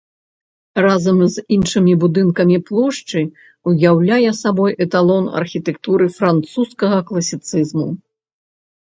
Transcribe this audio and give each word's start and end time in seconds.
Разам 0.85 1.19
з 1.33 1.43
іншымі 1.57 1.93
будынкамі 2.05 2.57
плошчы 2.71 3.19
ўяўляе 3.73 4.29
сабой 4.41 4.71
эталон 4.89 5.25
архітэктуры 5.45 6.13
французскага 6.19 6.99
класіцызму. 7.13 7.89